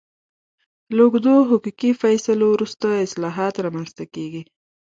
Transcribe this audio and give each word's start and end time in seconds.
له 0.95 1.01
اوږدو 1.05 1.35
حقوقي 1.49 1.91
فیصلو 2.01 2.45
وروسته 2.51 2.87
اصلاحات 3.05 3.55
رامنځته 3.65 4.03
کېږي. 4.13 4.43